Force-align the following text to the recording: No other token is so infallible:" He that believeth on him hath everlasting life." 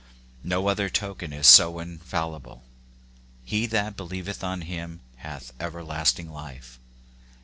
No 0.43 0.67
other 0.67 0.89
token 0.89 1.31
is 1.31 1.45
so 1.45 1.77
infallible:" 1.77 2.63
He 3.53 3.67
that 3.67 3.95
believeth 3.95 4.43
on 4.43 4.61
him 4.61 5.01
hath 5.17 5.53
everlasting 5.59 6.31
life." 6.31 6.79